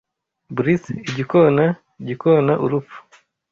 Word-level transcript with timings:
Blithe 0.55 0.91
igikona 1.09 1.65
gikona 2.07 2.53
urupfu 2.65 2.97